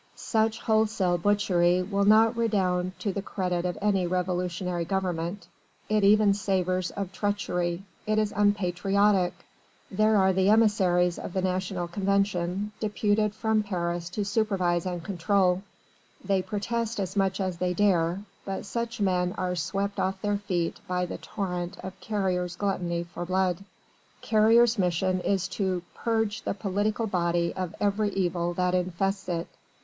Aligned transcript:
Such 0.15 0.57
wholesale 0.61 1.19
butchery 1.19 1.83
will 1.83 2.05
not 2.05 2.35
redound 2.35 2.97
to 3.01 3.13
the 3.13 3.21
credit 3.21 3.65
of 3.65 3.77
any 3.83 4.07
revolutionary 4.07 4.83
government 4.83 5.47
it 5.89 6.03
even 6.03 6.33
savours 6.33 6.89
of 6.89 7.11
treachery 7.11 7.83
it 8.07 8.17
is 8.17 8.33
unpatriotic! 8.35 9.35
There 9.91 10.17
are 10.17 10.33
the 10.33 10.49
emissaries 10.49 11.19
of 11.19 11.33
the 11.33 11.41
National 11.43 11.87
Convention, 11.87 12.71
deputed 12.79 13.35
from 13.35 13.61
Paris 13.61 14.09
to 14.17 14.25
supervise 14.25 14.87
and 14.87 15.03
control 15.03 15.61
they 16.25 16.41
protest 16.41 16.99
as 16.99 17.15
much 17.15 17.39
as 17.39 17.57
they 17.59 17.75
dare 17.75 18.23
but 18.43 18.65
such 18.65 18.99
men 19.01 19.33
are 19.37 19.55
swept 19.55 19.99
off 19.99 20.19
their 20.23 20.37
feet 20.37 20.79
by 20.87 21.05
the 21.05 21.19
torrent 21.19 21.77
of 21.83 21.99
Carrier's 21.99 22.55
gluttony 22.55 23.03
for 23.03 23.23
blood. 23.23 23.63
Carrier's 24.21 24.79
mission 24.79 25.19
is 25.19 25.47
to 25.49 25.83
"purge 25.93 26.41
the 26.41 26.55
political 26.55 27.05
body 27.05 27.53
of 27.53 27.75
every 27.79 28.09
evil 28.13 28.55
that 28.55 28.73
infests 28.73 29.29
it." 29.29 29.47